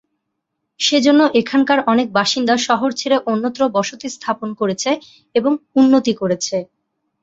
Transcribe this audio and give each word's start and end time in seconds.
সেজন্য 0.79 1.21
এখানকার 1.41 1.79
অনেক 1.91 2.07
বাসিন্দা 2.17 2.55
শহর 2.67 2.89
ছেড়ে 2.99 3.17
অন্যত্র 3.25 3.61
বসতি 3.75 4.07
স্থাপন 4.09 4.49
করেছে 4.59 4.89
এবং 5.35 5.51
উন্নতি 5.79 6.13
করেছে। 6.21 6.57